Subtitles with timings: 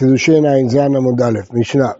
[0.00, 1.90] קידושין ע"ז עמוד א', משנה.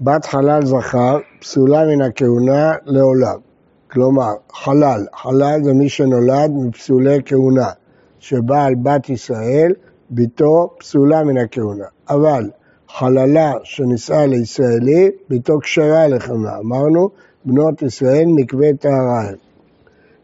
[0.00, 3.38] בת חלל זכר פסולה מן הכהונה לעולם.
[3.90, 7.68] כלומר, חלל, חלל זה מי שנולד מפסולי כהונה,
[8.18, 9.72] שבעל בת ישראל,
[10.10, 11.84] בתו פסולה מן הכהונה.
[12.08, 12.50] אבל
[12.88, 16.58] חללה שנישאה לישראלי, בתו כשרה לכהונה.
[16.58, 17.10] אמרנו,
[17.44, 19.22] בנות ישראל מקווה טהרה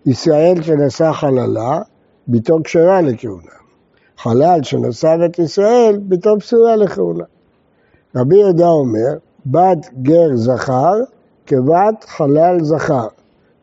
[0.06, 1.80] ישראל שנשא חללה,
[2.28, 3.58] בתו כשרה לכהונה.
[4.18, 7.24] חלל שנשא בית ישראל, פתאום פסולה לכהונה.
[8.16, 9.16] רבי יהודה אומר,
[9.46, 10.94] בת גר זכר
[11.46, 13.08] כבת חלל זכר.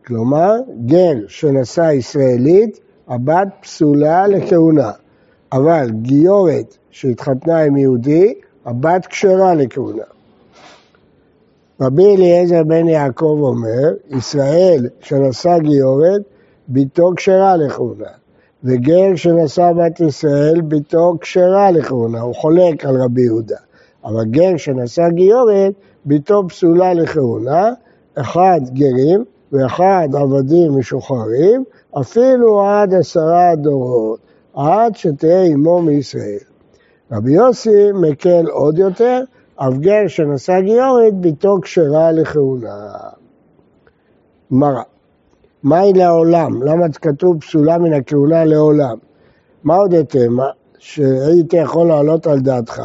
[0.06, 0.52] כלומר,
[0.86, 4.92] גר שנשא ישראלית, הבת פסולה לכהונה.
[5.52, 8.34] אבל גיורת שהתחתנה עם יהודי,
[8.66, 10.04] הבת כשרה לכהונה.
[11.82, 16.22] רבי אליעזר בן יעקב אומר, ישראל שנשא גיורת,
[16.68, 18.10] ביתו כשרה לכהונה.
[18.66, 23.58] וגר שנשא בת ישראל, ביתו כשרה לכהונה, הוא חולק על רבי יהודה.
[24.06, 25.74] אבל גר שנשא גיורת,
[26.06, 27.72] ביתו פסולה לכהונה,
[28.16, 31.64] אחד גרים ואחד עבדים משוחררים,
[32.02, 34.20] אפילו עד עשרה דורות,
[34.56, 36.38] עד שתהיה עמו מישראל.
[37.12, 39.22] רבי יוסי מקל עוד יותר,
[39.56, 42.94] אף גר שנשא גיורת, ביתו כשרה לכהונה.
[44.52, 44.95] מראה
[45.66, 46.64] מהי לעולם?
[46.64, 48.98] למה כתוב פסולה מן הכהונה לעולם?
[49.64, 50.50] מה עוד התמה?
[50.78, 52.82] שהיית יכול לעלות על דעתך,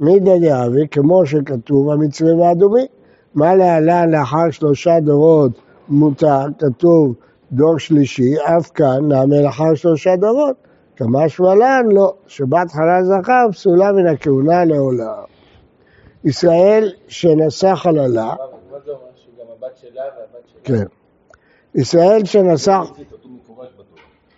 [0.00, 2.86] מידא דאבי, כמו שכתוב המצווה והאדומי.
[3.34, 5.52] מה להלן לאחר שלושה דורות
[5.88, 7.14] מותר, כתוב
[7.52, 10.56] דור שלישי, אף כאן נעמה לאחר שלושה דורות.
[10.96, 15.22] כמה שמלן לא, שבת חלל זכר פסולה מן הכהונה לעולם.
[16.24, 18.24] ישראל שנשא חללה,
[18.70, 19.00] מה זה אומר?
[19.16, 20.78] שגם הבת שלה והבת שלה?
[20.78, 20.99] כן.
[21.74, 22.82] ישראל שנסע...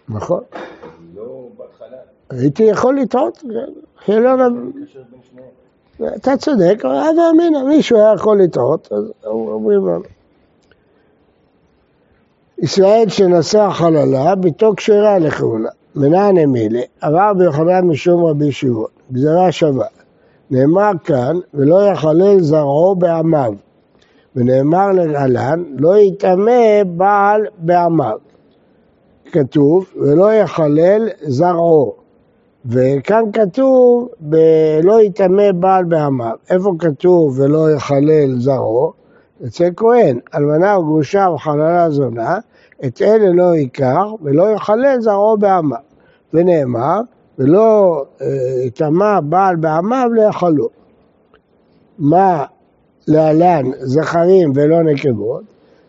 [0.08, 0.41] נכון.
[1.14, 1.48] לא
[2.30, 4.14] הייתי יכול לטעות, כן.
[6.16, 10.02] אתה צודק, אבל אמינא, מישהו היה יכול לטעות, אז אומרים לנו.
[12.58, 15.68] ישראל שנשא חללה, ביתו כשרה לכהונה.
[15.95, 19.86] מנען אמילי, עבר ביוחנן משום רבי שמעון, גזרה שווה.
[20.51, 23.55] נאמר כאן, ולא יחלל זרעו בעמיו.
[24.36, 28.18] ונאמר להלן, לא יטמא בעל בעמיו.
[29.32, 31.94] כתוב, ולא יחלל זרעו.
[32.66, 34.08] וכאן כתוב,
[34.82, 36.36] לא יטמא בעל בעמיו.
[36.50, 38.92] איפה כתוב ולא יחלל זרעו?
[39.46, 42.38] אצל כהן, אלמנה וגרושה וחללה זונה,
[42.84, 45.78] את אלה לא ייקח ולא יחלל זרעו בעמיו.
[46.34, 47.00] ונאמר,
[47.38, 48.26] ולא אה,
[48.64, 50.68] יטמא בעל בעמיו ליחלו.
[51.98, 52.44] מה
[53.08, 55.42] להלן זכרים ולא נקבות,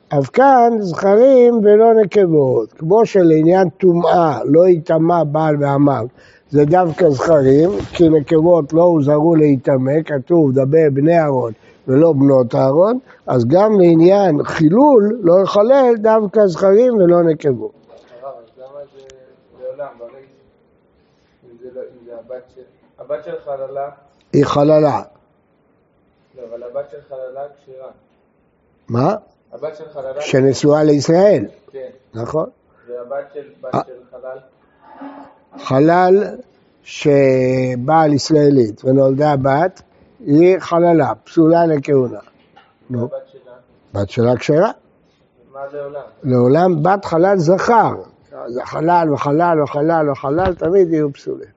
[0.10, 2.74] אף כאן זכרים ולא נקבות.
[2.74, 6.06] כמו שלעניין טומאה לא יטמא בעל ועמיו,
[6.50, 11.52] זה דווקא זכרים, כי נקבות לא הוזהרו להיטמא, כתוב דבי בני אהרון
[11.88, 17.72] ולא בנות אהרון, אז גם לעניין חילול לא יחלל דווקא זכרים ולא נקבות.
[23.00, 23.90] הבת של חללה?
[24.34, 25.02] היא חללה.
[26.38, 27.90] לא, אבל הבת של חללה כשרה.
[28.90, 29.16] מה?
[29.54, 30.22] הבת של חללה...
[30.22, 31.46] שנשואה לישראל.
[31.72, 31.90] כן.
[32.14, 32.50] נכון.
[32.88, 34.38] והבת של, בת של חלל?
[35.60, 36.24] חלל
[36.84, 39.82] שבעל ישראלית ונולדה בת,
[40.20, 42.20] היא חללה, פסולה לכהונה.
[42.90, 43.00] נו.
[43.00, 43.52] והבת שלה?
[43.94, 44.72] בת שלה כשרה.
[45.54, 46.02] מה לעולם?
[46.24, 47.94] לעולם בת חלל זכר.
[48.64, 51.50] חלל וחלל וחלל וחלל, תמיד יהיו פסולים.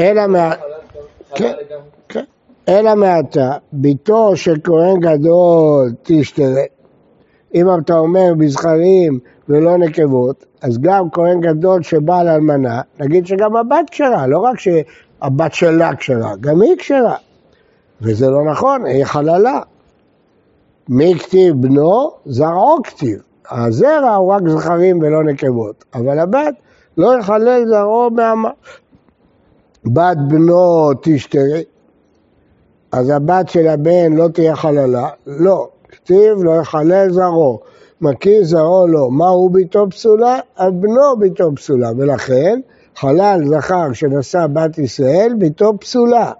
[0.00, 0.54] אלא מה...
[1.34, 1.54] כן.
[2.68, 6.62] אלא מעתה, ביתו של כהן גדול תשתרה.
[7.54, 9.18] אם אתה אומר בזכרים
[9.48, 15.54] ולא נקבות, אז גם כהן גדול שבא לאלמנה, נגיד שגם הבת כשרה, לא רק שהבת
[15.54, 17.16] שלה כשרה, גם היא כשרה.
[18.00, 19.60] וזה לא נכון, היא חללה.
[20.88, 22.10] מי כתיב בנו?
[22.26, 23.18] זרעו כתיב.
[23.50, 26.54] הזרע הוא רק זכרים ולא נקבות, אבל הבת
[26.96, 28.50] לא יחלל זרעו מהמה.
[29.84, 31.60] בת בנו תשתרה,
[32.92, 35.08] אז הבת של הבן לא תהיה חללה?
[35.26, 35.68] לא.
[35.88, 37.60] כתיב לא יחלל זרעו.
[38.00, 39.10] מכיר זרעו לא.
[39.10, 40.38] מה הוא ביתו פסולה?
[40.56, 41.90] אז בנו ביתו פסולה.
[41.96, 42.60] ולכן
[42.96, 46.32] חלל זכר שנשא בת ישראל, ביתו פסולה.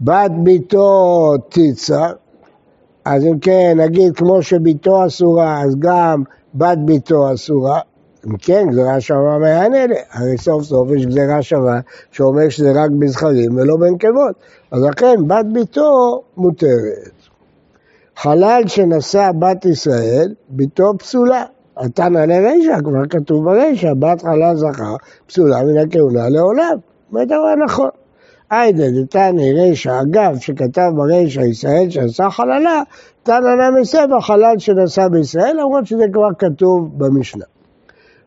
[0.00, 2.06] בת ביתו תיצה,
[3.04, 6.22] אז אם כן, נגיד כמו שביתו אסורה, אז גם
[6.54, 7.80] בת ביתו אסורה,
[8.26, 9.96] אם כן, גזירה שווה מעין אלה.
[10.12, 11.80] הרי סוף סוף יש גזירה שווה
[12.12, 14.34] שאומר שזה רק בזכרים ולא בנקבות.
[14.70, 17.12] אז לכן בת ביתו מותרת.
[18.16, 21.44] חלל שנשא בת ישראל, ביתו פסולה.
[21.76, 24.96] התנא לרישא, כבר כתוב ברישא, בת חלל זכר,
[25.26, 26.76] פסולה מן הכהונה לעולם.
[27.12, 27.88] זה דבר נכון.
[28.50, 32.82] איידי דתנא רישא אגב שכתב ברישא ישראל שעשה חללה,
[33.22, 37.44] תנא נמי סיפא חלל שנעשה בישראל, למרות שזה כבר כתוב במשנה.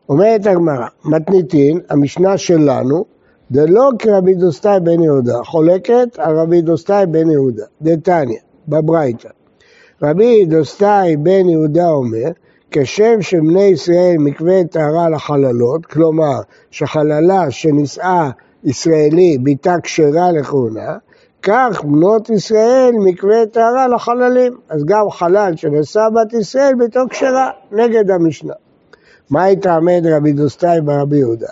[0.09, 3.05] אומרת הגמרא, מתניתין, המשנה שלנו,
[3.51, 9.29] דלא כרבי דוסתאי בן יהודה, חולקת על רבי דוסתאי בן יהודה, דתניא, בברייתא.
[10.03, 12.29] רבי דוסתאי בן יהודה אומר,
[12.71, 16.39] כשם שבני ישראל מקווה טהרה לחללות, כלומר
[16.71, 18.29] שחללה שנישאה
[18.63, 20.97] ישראלי ביתה כשרה לכהונה,
[21.41, 24.57] כך בנות ישראל מקווה טהרה לחללים.
[24.69, 28.53] אז גם חלל שנשא בת ישראל ביתו כשרה, נגד המשנה.
[29.29, 31.47] מה יתעמד רבי דוסטאי ברבי יהודה?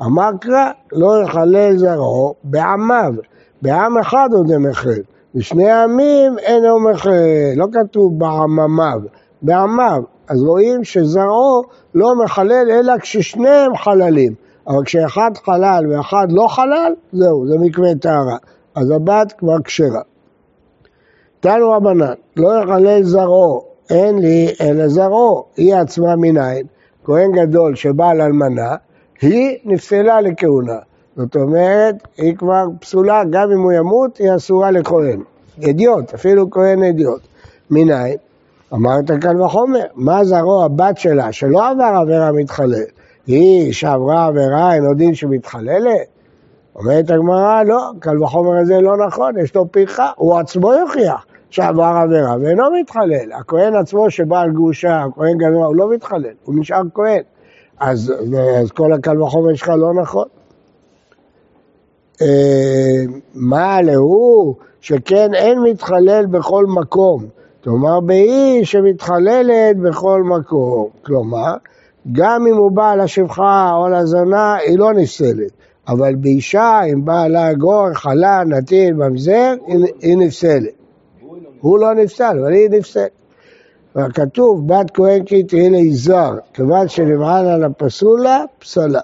[0.00, 3.14] אמר קרא, לא יחלל זרעו בעמיו,
[3.62, 5.00] בעם אחד עוד הם החל,
[5.34, 7.10] בשני עמים אינו מחל,
[7.56, 9.00] לא כתוב בעממיו,
[9.42, 10.02] בעמיו.
[10.28, 11.62] אז רואים שזרעו
[11.94, 14.34] לא מחלל אלא כששניהם חללים,
[14.68, 18.36] אבל כשאחד חלל ואחד לא חלל, זהו, זה מקווה טהרה.
[18.74, 20.00] אז הבת כבר כשרה.
[21.40, 26.66] תנו רבנן, לא יחלל זרעו, אין לי אלא זרעו, היא עצמה מניין.
[27.06, 28.74] כהן גדול שבעל אלמנה,
[29.20, 30.78] היא נפסלה לכהונה.
[31.16, 35.22] זאת אומרת, היא כבר פסולה, גם אם הוא ימות, היא אסורה לכהן.
[35.70, 37.20] אדיוט, אפילו כהן אדיוט.
[37.70, 38.16] מניין?
[38.72, 42.84] אמרת כאן וחומר, מה זרוע הבת שלה, שלא עבר עבירה מתחלל,
[43.26, 46.06] היא שעברה עבירה, אין עוד דין שמתחללת?
[46.74, 51.82] אומרת הגמרא, לא, קל וחומר הזה לא נכון, יש לו פרחה, הוא עצמו יוכיח שעבר
[52.02, 53.32] עבירה ואינו מתחלל.
[53.32, 57.22] הכהן עצמו שבעל גרושה, הכהן גדול, הוא לא מתחלל, הוא נשאר כהן.
[57.80, 58.12] אז,
[58.60, 60.26] אז כל הקל וחומר שלך לא נכון.
[62.22, 63.04] אה,
[63.34, 67.24] מה להוא, שכן אין מתחלל בכל מקום.
[67.64, 70.88] כלומר, באי שמתחללת בכל מקום.
[71.02, 71.54] כלומר,
[72.12, 75.50] גם אם הוא בא לשפחה או לזונה, היא לא נפסלת.
[75.88, 79.54] אבל באישה, אם בא לה גור, חלה, נטיל, ממזר,
[80.02, 80.75] היא נפסלת.
[81.60, 83.10] הוא לא נפסל, אבל היא נפסלת.
[84.14, 89.00] כתוב, בת כהן כי תהיה ליזהר, כיוון שנבעל על הפסולה, פסלה.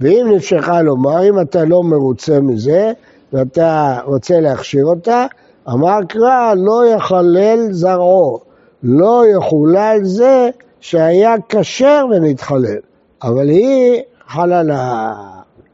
[0.00, 2.92] ואם נפשך לומר, אם אתה לא מרוצה מזה,
[3.32, 5.26] ואתה רוצה להכשיר אותה,
[5.68, 8.40] אמר קרא, לא יחלל זרעו,
[8.82, 10.50] לא יחולל זה
[10.80, 12.78] שהיה כשר ונתחלל,
[13.22, 15.12] אבל היא חללה.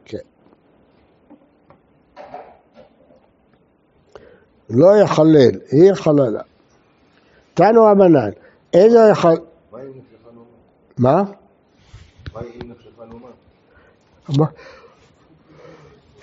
[0.05, 0.19] כן.
[4.71, 6.41] לא יחלל, היא חללה.
[7.55, 8.31] תנו רבנן,
[8.75, 9.37] איזה יחל...
[10.99, 11.23] מה?
[12.35, 12.91] מה אם נפשך
[14.29, 14.47] לומר?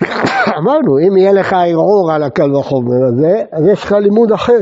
[0.57, 4.59] אמרנו, אם יהיה לך ערעור על הקל וחומר הזה, אז יש לך לימוד אחר.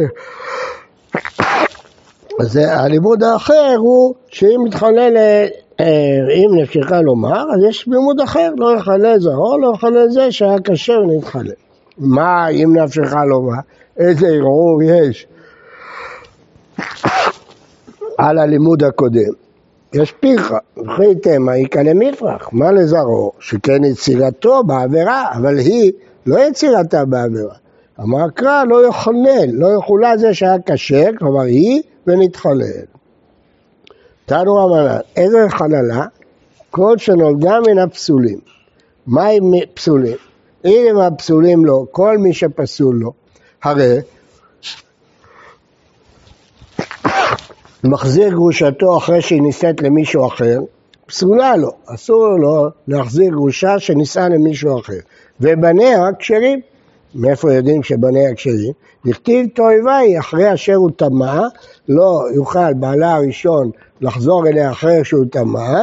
[2.41, 5.45] אז הלימוד האחר הוא שאם מתחולל, אה,
[6.35, 10.93] אם נפשך לומר, אז יש לימוד אחר, לא יחלל זרעו, לא יחלל זה שהיה קשה
[10.93, 11.66] ונתחלל.
[11.97, 13.53] מה אם נפשך לומר?
[13.97, 15.27] איזה ערעור יש
[18.17, 19.33] על הלימוד הקודם?
[19.93, 23.31] יש פיחה, וכי תמה איכא למפרח, מה לזרעו?
[23.39, 25.91] שכן יצירתו בעבירה, אבל היא
[26.25, 27.55] לא יצירתה בעבירה.
[27.99, 32.85] אמר קרא לא יחולל, לא יחולה זה שהיה כשר, כלומר היא, ונתחולל.
[34.25, 36.05] תנו רמנן, איזה חללה?
[36.71, 38.39] כל שנולדה מן הפסולים.
[39.07, 40.17] מה עם פסולים?
[40.65, 43.11] אם הפסולים לו, כל מי שפסול לו,
[43.63, 43.97] הרי
[47.83, 50.59] מחזיר גרושתו אחרי שהיא נישאת למישהו אחר,
[51.05, 54.99] פסולה לו, אסור לו להחזיר גרושה שנישאה למישהו אחר.
[55.41, 56.59] ובניה כשרים.
[57.15, 58.71] מאיפה יודעים שבניה כשרים?
[59.05, 61.41] נכתיב תועבה היא אחרי אשר הוא טמא,
[61.89, 63.71] לא יוכל בעלה הראשון
[64.01, 65.81] לחזור אליה אחרי שהוא טמא,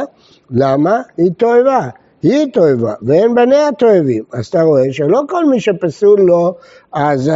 [0.49, 1.01] למה?
[1.17, 1.89] היא תועבה.
[2.25, 4.23] היא תועבה, ואין בניה תועבים.
[4.33, 6.55] אז אתה רואה שלא כל מי שפסול לו,
[6.93, 7.31] אז,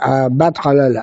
[0.00, 1.00] הבת חללה.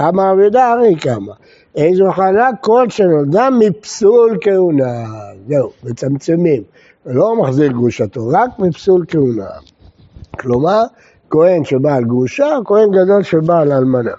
[0.00, 1.32] אמר רבי יהודה הרי כמה.
[1.74, 5.04] איזו חלה כל שנולדה מפסול כהונה.
[5.48, 6.62] זהו, מצמצמים.
[7.06, 9.50] לא מחזיר גרושתו, רק מפסול כהונה.
[10.40, 10.82] כלומר,
[11.30, 14.12] כהן שבא גרושה, כהן גדול שבא אלמנה.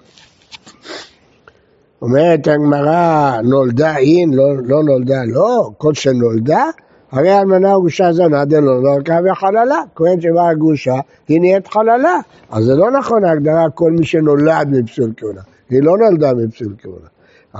[2.02, 6.64] אומרת הגמרא, נולדה אין, לא, לא נולדה לא, כל שנולדה,
[7.12, 10.94] הרי אלמנה וגרושה זונה דלא נולדה וחללה, כהן שבא גרושה,
[11.28, 12.16] היא נהיית חללה.
[12.50, 15.40] אז זה לא נכון ההגדרה כל מי שנולד מפסול כהונה,
[15.70, 17.06] היא לא נולדה מפסול כהונה.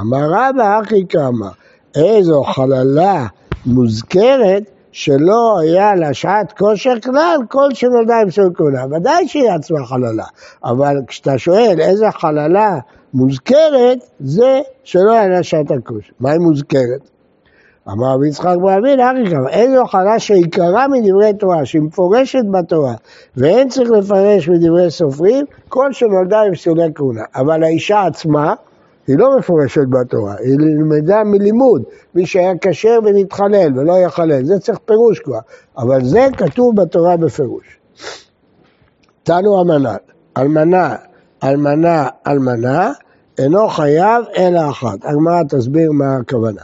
[0.00, 1.49] אמר רבא אחי קמא,
[1.94, 3.26] איזו חללה
[3.66, 8.87] מוזכרת שלא היה לה שעת כושר כלל, כל שנולדה סוג כהונה.
[8.87, 10.25] ודאי שהיא עצמה חללה,
[10.64, 12.78] אבל כשאתה שואל איזה חללה
[13.14, 16.12] מוזכרת, זה שלא היה לה שעת הכושר.
[16.21, 17.12] מה היא מוזכרת?
[17.88, 22.94] אמר רבי יצחק ברבין, ארי כמה, אין לו חלה שעיקרה מדברי תורה, שהיא מפורשת בתורה,
[23.36, 27.22] ואין צריך לפרש מדברי סופרים, כל שנולדה עם פסולי כהונה.
[27.34, 28.54] אבל האישה עצמה,
[29.06, 31.82] היא לא מפורשת בתורה, היא נלמדה מלימוד,
[32.14, 35.40] מי שהיה כשר ונתחלל ולא יחלל, זה צריך פירוש כבר,
[35.78, 37.78] אבל זה כתוב בתורה בפירוש.
[39.22, 39.96] תנו המנ"ל,
[40.36, 40.96] אלמנה,
[41.44, 42.92] אלמנה, אלמנה,
[43.38, 44.98] אינו חייב אלא אחת.
[45.04, 46.62] הגמרא תסביר מה הכוונה.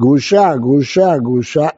[0.00, 1.68] גרושה, גרושה, גרושה,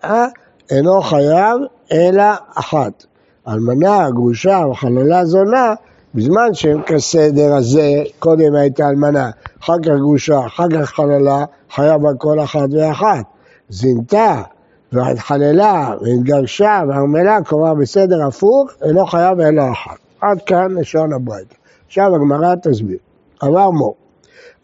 [0.70, 1.60] אינו חייב
[1.92, 2.24] אלא
[2.54, 3.04] אחת.
[3.48, 5.74] אלמנה, גרושה וחללה זונה,
[6.14, 12.14] בזמן שהם כסדר הזה, קודם הייתה אלמנה, אחר כך גרושה, אחר כך חללה, חייב על
[12.18, 13.24] כל אחת ואחת.
[13.68, 14.42] זינתה
[14.92, 19.98] והתחללה והתגרשה והרמלה, כלומר בסדר הפוך, אינו חייב אלא אחת.
[20.20, 21.54] עד כאן לשון הברייתא.
[21.86, 22.98] עכשיו הגמרא תסביר.
[23.44, 23.94] אמר מור,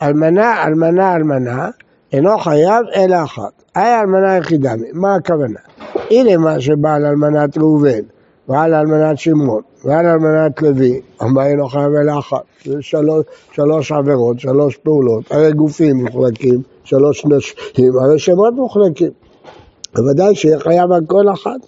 [0.02, 1.70] אלמנה, אלמנה, אלמנה,
[2.12, 3.62] אינו חייב אלא אחת.
[3.74, 5.60] היה אלמנה יחידה, מה הכוונה?
[6.10, 8.02] הנה מה שבא על אלמנת ראובן,
[8.48, 12.42] ועל אלמנת שמעון, ועל אלמנת לוי, אמר אינו חייב אלא אחת.
[12.64, 19.10] זה שלוש, שלוש עבירות, שלוש פעולות, הרי גופים מוחלקים, שלוש נשים, הרי שמות מוחלקים.
[19.94, 21.60] בוודאי שיהיה חייב על כל אחת.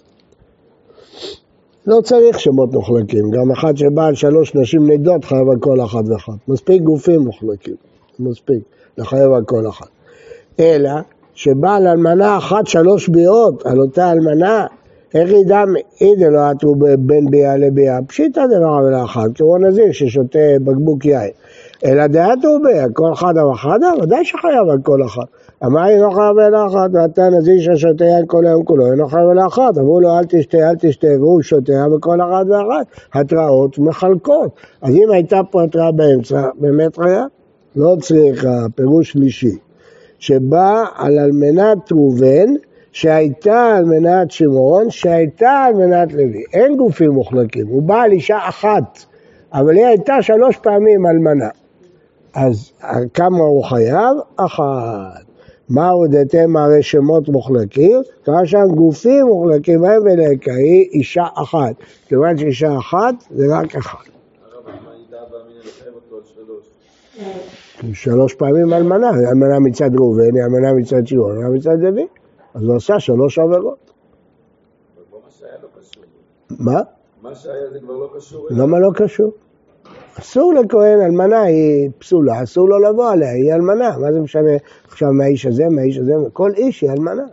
[1.87, 6.03] לא צריך שמות מוחלקים, גם אחד שבא על שלוש נשים נידות חייב על כל אחת
[6.07, 6.33] ואחת.
[6.47, 7.75] מספיק גופים מוחלקים,
[8.19, 8.63] מספיק,
[8.97, 9.87] לחייב על כל אחת.
[10.59, 10.91] אלא
[11.33, 14.65] שבעל אלמנה אחת שלוש ביאות על אותה אלמנה,
[15.13, 15.63] איך ידע
[16.01, 17.99] אידה לא עטו בין ביאה לביאה?
[18.07, 21.31] פשיטא דבר עבירה אחת, כמו נזיר ששותה בקבוק יין.
[21.85, 25.27] אלא דעתו ביה, כל חדה וחדה, ודאי שחייב על כל אחת.
[25.65, 29.47] אמר אינו חייב אלא אחת, ואתה נזיר ששותה יין כל היום כולו, אינו חייב אלא
[29.47, 29.77] אחת.
[29.77, 32.85] אמרו לו אל תשתה, אל תשתה, והוא שותה בכל אחת ואחת.
[33.13, 34.51] התראות מחלקות.
[34.81, 37.25] אז אם הייתה פה התראה באמצע, באמת חייב?
[37.75, 39.68] לא צריך פירוש שלישי.
[40.19, 42.53] שבא על אלמנת ראובן,
[42.91, 46.43] שהייתה על מנת שמעון, שהייתה על מנת לוי.
[46.53, 49.05] אין גופים מוחלקים, הוא בא על אישה אחת,
[49.53, 51.49] אבל היא הייתה שלוש פעמים אלמנה.
[52.33, 52.71] אז
[53.13, 54.17] כמה הוא חייב?
[54.35, 55.23] אחת.
[55.69, 58.01] מה הודתם הרי שמות מוחלקים?
[58.23, 61.73] קרא שם גופים מוחלקים בהם ולקה, היא אישה אחת.
[62.07, 64.09] כיוון שאישה אחת זה רק אחת.
[66.35, 67.68] שלוש
[68.37, 72.07] פעמים אלמנה, אלמנה מצד ראובן, אלמנה מצד שמעון, אלמנה מצד לוי.
[72.53, 73.91] אז הוא עשה שלוש עבירות.
[76.59, 76.81] מה?
[77.21, 78.47] מה שהיה זה כבר לא קשור.
[78.49, 79.31] למה לא קשור?
[80.19, 83.97] אסור לכהן, אלמנה היא פסולה, אסור לו לבוא עליה, היא אלמנה.
[83.97, 84.51] מה זה משנה
[84.87, 86.13] עכשיו מהאיש הזה, מהאיש הזה?
[86.33, 87.23] כל איש היא אלמנה.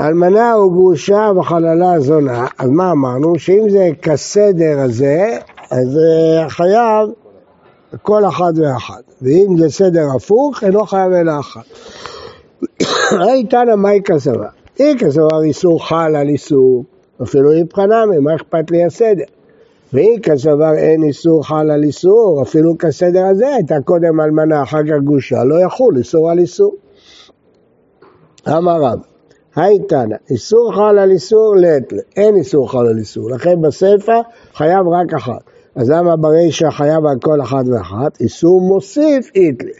[0.00, 3.38] אלמנה הוא גרושה וחללה זונה, אז מה אמרנו?
[3.38, 5.38] שאם זה כסדר הזה,
[5.70, 7.10] אז אה, חייב
[8.02, 9.00] כל אחד ואחד.
[9.22, 11.64] ואם זה סדר הפוך, אינו חייב אלא אחת.
[13.20, 14.48] היי תנא מאי כסבה?
[14.80, 16.84] אי כסבה איסור חל על איסור,
[17.22, 19.24] אפילו איפכא נמי, מה אכפת לי הסדר?
[19.92, 25.02] ואי כסבר אין איסור חל על איסור, אפילו כסדר הזה הייתה קודם אלמנה, אחר כך
[25.04, 26.74] גושה, לא יחול איסור על איסור.
[28.48, 28.98] אמר רב,
[29.56, 34.20] היי תנא, איסור חל על איסור לט, אין איסור חל על איסור, לכן בסיפא
[34.54, 35.42] חייב רק אחת.
[35.74, 38.20] אז למה ברישא חייב על כל אחת ואחת?
[38.20, 39.72] איסור מוסיף איתלה.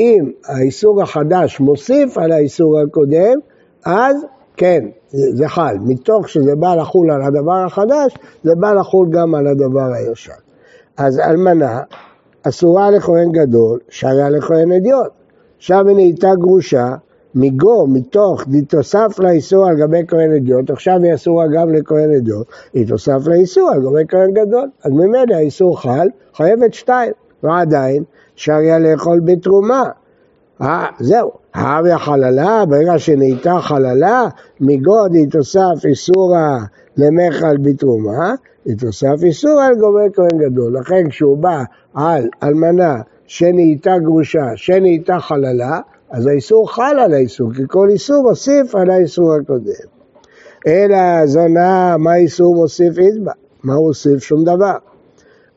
[0.00, 3.38] אם האיסור החדש מוסיף על האיסור הקודם,
[3.86, 4.16] אז
[4.56, 5.76] כן, זה חל.
[5.80, 10.32] מתוך שזה בא לחול על הדבר החדש, זה בא לחול גם על הדבר הישן.
[10.96, 11.80] אז אלמנה
[12.42, 15.10] אסורה לכהן גדול, שהיה לכהן אדיוט.
[15.58, 16.94] עכשיו היא נהייתה גרושה,
[17.34, 22.88] מגו, מתוך, תוסף לאיסור על גבי כהן אדיוט, עכשיו היא אסורה גם לכהן אדיוט, היא
[22.88, 24.68] תוסף לאיסור על גבי כהן גדול.
[24.84, 28.02] אז ממילא האיסור חל, חייבת שתיים, ועדיין
[28.36, 29.84] שריה לאכול בתרומה.
[30.62, 34.28] אה, זהו, האביה חללה, ברגע שנהייתה חללה,
[34.60, 36.58] מגוד היא תוסף איסורה
[36.96, 38.34] למכל בתרומה,
[38.64, 40.78] היא תוסף איסור על גובה כהן גדול.
[40.80, 41.62] לכן כשהוא בא
[41.94, 48.74] על אלמנה שנהייתה גרושה, שנהייתה חללה, אז האיסור חל על האיסור, כי כל איסור מוסיף
[48.74, 49.88] על האיסור הקודם.
[50.66, 53.32] אלא זונה, מה איסור מוסיף אידבה?
[53.62, 54.22] מה מוסיף?
[54.22, 54.76] שום דבר.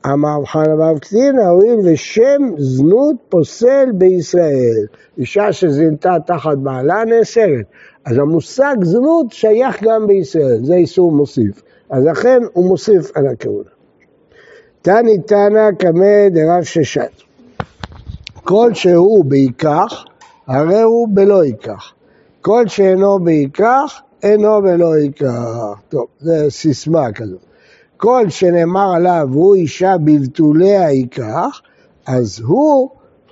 [0.06, 4.86] אמר חנה ואב קטינה, הואיל ושם זנות פוסל בישראל.
[5.18, 7.66] אישה שזינתה תחת בעלה נאסרת.
[8.06, 11.62] אז המושג זנות שייך גם בישראל, זה איסור מוסיף.
[11.90, 13.70] אז לכן הוא מוסיף על הכהונה.
[14.82, 17.12] תני תנא קמא דרב ששת.
[18.44, 20.04] כל שהוא בהיקח,
[20.48, 21.94] הרי הוא בלא ייקח.
[22.42, 25.80] כל שאינו בהיקח, אינו בלא ייקח.
[25.90, 27.40] טוב, זה סיסמה כזאת.
[27.98, 31.62] כל שנאמר עליו הוא אישה בבתוליה ייקח,
[32.08, 32.90] אז הוא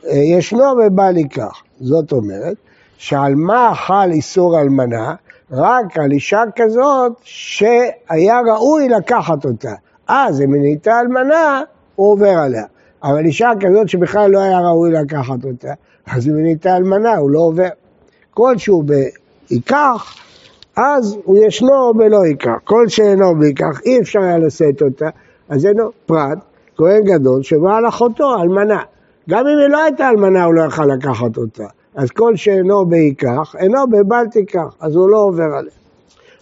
[0.08, 1.62] אה, ישנו ובל ייקח.
[1.82, 2.56] זאת אומרת
[2.98, 5.16] שעל מה חל איסור אלמנה?
[5.52, 9.74] רק על אישה כזאת שהיה ראוי לקחת אותה.
[10.08, 11.62] אז אם היא נהייתה אלמנה,
[11.96, 12.66] הוא עובר עליה.
[13.04, 15.74] אבל אישה כזאת שבכלל לא היה ראוי לקחת אותה,
[16.08, 17.70] אז אם היא נהייתה אלמנה, הוא לא עובר.
[18.34, 18.84] כלשהו
[19.52, 20.16] ייקח,
[20.76, 22.58] אז הוא ישנו ולא ייקח.
[22.64, 25.10] כל שאינו ויקח, אי אפשר היה לשאת אותה,
[25.50, 26.38] אז אינו פרט,
[26.78, 28.82] כהן גדול, שבא על אחותו, אלמנה.
[29.30, 31.66] גם אם היא לא הייתה אלמנה, הוא לא יכל לקחת אותה.
[31.96, 35.72] אז כל שאינו בהיקח, אינו בבל תיקח, אז הוא לא עובר עליה.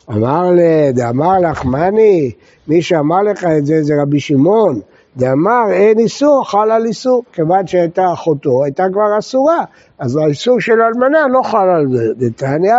[0.09, 0.59] אמר ל...
[0.91, 2.31] דאמר לך, מני,
[2.67, 4.79] מי שאמר לך את זה זה רבי שמעון.
[5.17, 7.23] דאמר אין איסור, חל על איסור.
[7.33, 9.63] כיוון שהייתה אחותו, הייתה כבר אסורה.
[9.99, 12.13] אז האיסור של אלמנה לא חל על זה.
[12.17, 12.75] דתניא,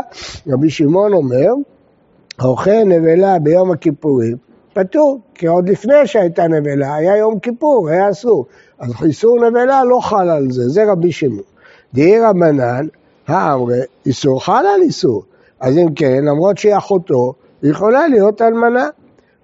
[0.49, 1.53] רבי שמעון אומר,
[2.43, 4.37] אוכל נבלה ביום הכיפורים,
[4.73, 8.47] פטור, כי עוד לפני שהייתה נבלה, היה יום כיפור, היה אסור.
[8.79, 11.43] אז איסור נבלה לא חל על זה, זה רבי שמעון.
[11.95, 12.87] דהי רבנן,
[13.27, 15.23] האמרי, איסור חל על איסור.
[15.61, 18.89] אז אם כן, למרות שהיא אחותו, היא יכולה להיות אלמנה.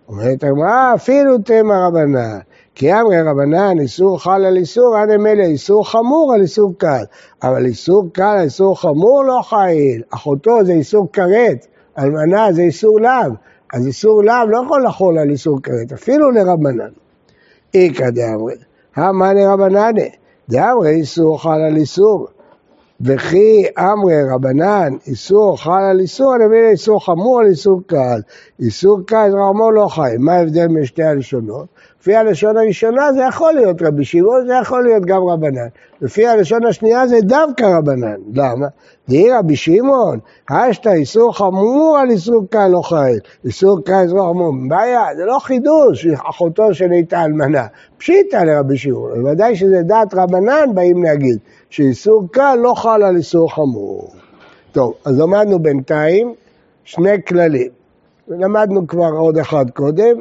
[0.08, 2.38] אומרת הגמרא, אפילו תמה רבנן.
[2.76, 7.04] כי אמרי רבנן, איסור חל על איסור, עד מילא איסור חמור על איסור קל.
[7.42, 10.02] אבל איסור קל על איסור חמור לא חיל.
[10.10, 11.66] אחותו זה איסור כרת,
[11.98, 13.32] אלמנה זה איסור לאו.
[13.72, 16.90] אז איסור לאו לא יכול לחול על איסור כרת, אפילו לרבנן.
[17.74, 18.54] איכא דאמרי,
[18.96, 20.02] המאני רבננה,
[20.48, 22.26] דאמרי איסור חל על איסור.
[23.00, 28.20] וכי אמרי רבנן, איסור חל על איסור, אני מבין איסור חמור על איסור קל.
[28.60, 30.14] איסור קל רמו לא חי.
[30.18, 31.66] מה ההבדל בין שתי הלשונות?
[32.06, 35.66] לפי הלשון הראשונה זה יכול להיות רבי שמעון, זה יכול להיות גם רבנן.
[36.00, 38.16] לפי הלשון השנייה זה דווקא רבנן.
[38.34, 38.66] למה?
[39.08, 40.18] דהי רבי שמעון,
[40.50, 43.12] השתא איסור חמור על איסור קל לא חי.
[43.44, 44.52] איסור קל איסור חמור.
[44.68, 47.66] בעיה, זה לא חידוש, אחותו של איתה אלמנה.
[47.98, 49.22] פשיטא לרבי שמעון.
[49.22, 51.38] בוודאי שזה דעת רבנן באים להגיד.
[51.70, 54.12] שאיסור קל לא חל על איסור חמור.
[54.72, 56.34] טוב, אז למדנו בינתיים
[56.84, 57.70] שני כללים.
[58.28, 60.16] למדנו כבר עוד אחד קודם,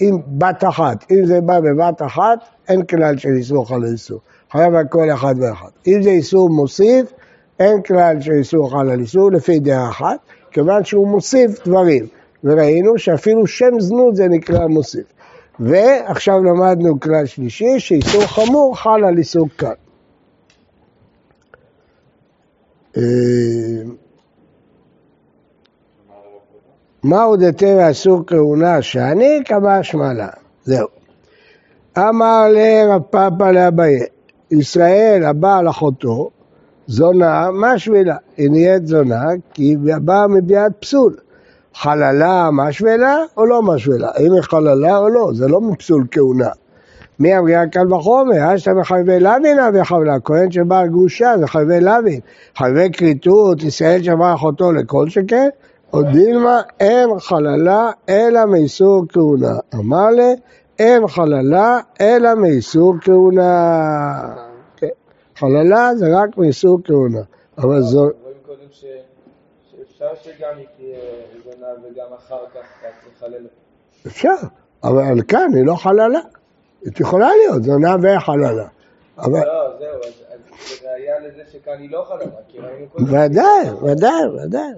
[0.00, 1.04] עם בת אחת.
[1.10, 2.38] אם זה בא בבת אחת,
[2.68, 4.20] אין כלל של איסור חל על איסור.
[4.52, 5.68] חייב על כל אחד ואחד.
[5.86, 7.12] אם זה איסור מוסיף,
[7.60, 10.18] אין כלל של איסור חל על איסור, לפי דעה אחת,
[10.50, 12.06] כיוון שהוא מוסיף דברים.
[12.44, 15.04] וראינו שאפילו שם זנות זה נקרא מוסיף.
[15.60, 19.72] ועכשיו למדנו כלל שלישי, שאיסור חמור חל על איסור קל.
[22.96, 23.02] אה,
[27.04, 30.28] מהו דתרא אסור כהונה שאני קבע שמלה.
[30.64, 30.88] זהו.
[31.98, 34.00] אמר לרב פאפא לאביי,
[34.50, 36.30] ישראל הבעל אחותו,
[36.86, 38.16] זונה, מה שבילה?
[38.36, 41.16] היא נהיית זונה כי היא באה מביאת פסול.
[41.74, 44.08] חללה, מה שבילה או לא מה שבילה?
[44.14, 45.30] האם היא חללה או לא?
[45.34, 46.48] זה לא מפסול כהונה.
[47.18, 52.20] מי אמריה קל וחומר, אשתא מחייבי לוין אבי חבלה, כהן שבא גרושה זה חייבי לוין,
[52.56, 55.48] חייבי כריתות, ישראל שמע אחותו לכל שכן,
[55.90, 59.58] עוד דילמה אין חללה אלא מאיסור כהונה.
[59.74, 60.32] אמר לה,
[60.78, 64.34] אין חללה אלא מאיסור כהונה.
[64.76, 64.88] כן.
[65.36, 67.20] חללה זה רק מאיסור כהונה.
[67.58, 68.10] אבל זו...
[69.70, 70.98] שאפשר שגם היא תהיה
[71.44, 73.46] זונה וגם אחר כך תחלל.
[74.06, 74.34] אפשר,
[74.84, 76.20] אבל כאן היא לא חללה.
[76.84, 78.66] היא יכולה להיות זונה וחללה.
[79.18, 79.40] אבל...
[79.46, 79.88] לא, זהו,
[80.29, 80.29] אז
[80.68, 83.04] זה לזה שכאן היא לא חללה, כי ראינו קודם...
[83.04, 84.72] ודאי, ודאי, ודאי.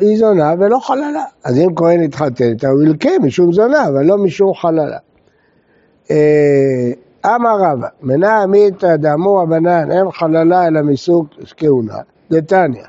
[0.00, 1.24] היא זונה ולא חללה.
[1.44, 4.98] אז אם כהן התחתן איתה, הוא ילקה משום זונה, אבל לא משום חללה.
[6.10, 6.90] אה,
[7.26, 11.98] אמר רבא, מנה עמיתא דאמור הבנן, אין חללה אלא מסוג כהונה,
[12.30, 12.84] דתניא.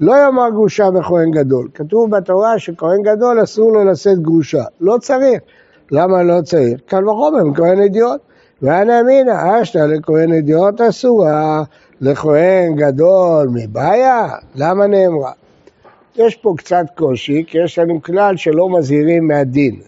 [0.00, 1.68] לא יאמר גרושה בכהן גדול.
[1.74, 4.64] כתוב בתורה שכהן גדול אסור לו לשאת גרושה.
[4.80, 5.42] לא צריך.
[5.90, 6.80] למה לא צריך?
[6.86, 8.20] קל וחומר מכהן אידיוט.
[8.62, 11.62] ואנא אמינא, אשתא לכהן אידיוט אסורה,
[12.00, 14.28] לכהן גדול מבעיה?
[14.54, 15.32] למה נאמרה?
[16.16, 19.80] יש פה קצת קושי, כי יש לנו כלל שלא מזהירים מהדין.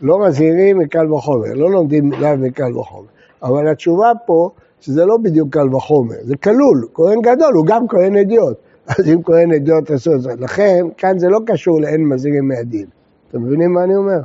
[0.00, 3.06] לא מזהירים מקל וחומר, לא לומדים לאו מקל וחומר.
[3.42, 6.88] אבל התשובה פה, שזה לא בדיוק קל וחומר, זה כלול.
[6.94, 8.56] כהן גדול הוא גם כהן אדיוט.
[8.86, 10.32] אז אם כהן אדיוט עשו את זה.
[10.38, 12.86] לכן, כאן זה לא קשור לאין מזהירים מהדין.
[13.30, 14.20] אתם מבינים מה אני אומר?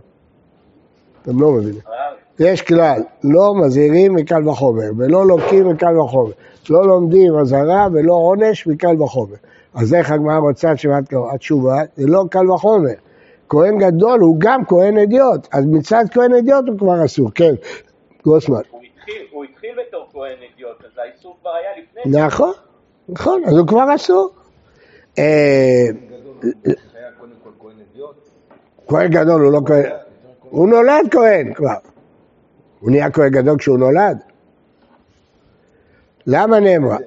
[1.21, 1.81] אתם לא מבינים.
[2.41, 6.31] יש כלל, לא מזהירים מקל וחומר, ולא לוקים מקל וחומר.
[6.69, 9.35] לא לומדים אזהרה ולא עונש מקל וחומר.
[9.73, 10.71] אז איך הגמרא רוצה?
[11.33, 12.93] התשובה זה לא קל וחומר.
[13.49, 17.53] כהן גדול הוא גם כהן אדיוט, אז מצד כהן אדיוט הוא כבר אסור, כן,
[18.23, 18.61] גוסמן.
[19.31, 22.17] הוא התחיל בתור כהן אדיוט, אז האיסור כבר היה לפני.
[22.19, 22.53] נכון,
[23.09, 24.29] נכון, אז הוא כבר אסור.
[25.19, 25.87] אה,
[28.87, 29.83] כהן גדול הוא לא כהן...
[30.49, 31.90] הוא נולד כהן כבר.
[32.81, 34.17] הוא נהיה כהן גדול כשהוא נולד?
[36.27, 36.97] למה נאמרה?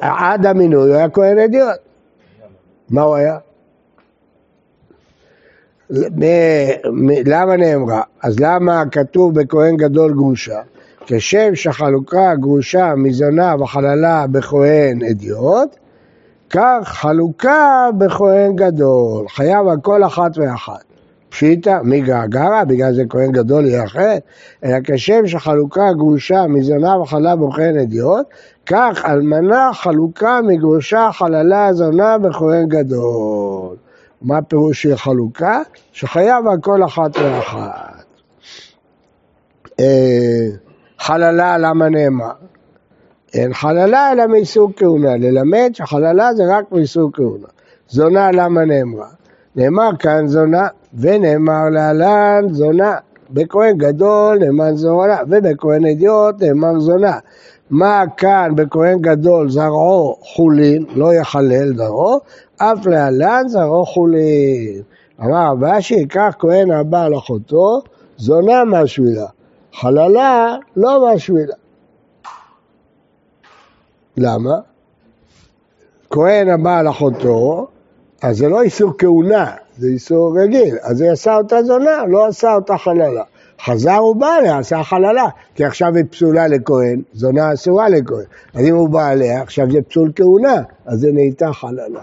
[0.00, 1.78] עד המינוי הוא היה כהן אדיוט.
[2.90, 3.38] מה הוא היה?
[7.26, 8.02] למה נאמרה?
[8.22, 10.60] אז למה כתוב בכהן גדול גרושה?
[11.06, 15.76] כשם שחלוקה גרושה מזונה וחללה בכהן אדיוט,
[16.50, 20.91] כך חלוקה בכהן גדול, חייב על כל אחת ואחת.
[21.32, 24.14] פשיטא, מי געגערא, בגלל זה כהן גדול אחר,
[24.64, 28.26] אלא כשם שחלוקה גרושה מזונה וחללה בכהן אדיוט,
[28.66, 33.76] כך אלמנה חלוקה מגרושה חללה זונה בכהן גדול.
[34.22, 35.62] מה הפירוש של חלוקה?
[35.92, 38.04] שחייב על כל אחת ואחת.
[39.80, 40.46] אה,
[40.98, 42.32] חללה למה נאמר?
[43.34, 47.48] אין חללה אלא מסוג כהונה, ללמד שחללה זה רק מסוג כהונה.
[47.88, 49.08] זונה למה נאמרה?
[49.56, 52.96] נאמר כאן זונה, ונאמר להלן זונה.
[53.30, 57.18] בכהן גדול נאמר זונה, ובכהן אדיוט נאמר זונה.
[57.70, 62.20] מה כאן בכהן גדול זרעו חולין, לא יחלל זרעו,
[62.56, 64.82] אף להלן זרעו חולין.
[65.20, 67.82] אמר רבשי, כך כהן הבא על אחותו,
[68.16, 69.26] זונה מהשבילה,
[69.74, 71.54] חללה לא מהשבילה.
[74.16, 74.58] למה?
[76.10, 77.66] כהן הבא על אחותו,
[78.22, 80.76] אז זה לא איסור כהונה, זה איסור רגיל.
[80.82, 83.22] אז היא עשה אותה זונה, לא עשה אותה חללה.
[83.64, 88.24] חזר הוא בא עליה, עשה חללה, כי עכשיו היא פסולה לכהן, זונה אסורה לכהן.
[88.54, 92.02] אז אם הוא בא עליה, עכשיו זה פסול כהונה, אז זה נהייתה חללה.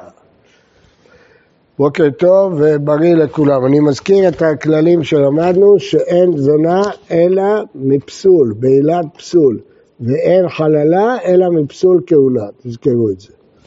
[1.80, 3.66] בוקר טוב ובריא לכולם.
[3.66, 9.60] אני מזכיר את הכללים שלמדנו, שאין זונה אלא מפסול, בעילת פסול,
[10.00, 12.46] ואין חללה אלא מפסול כהונה.
[12.64, 13.39] תזכרו את זה.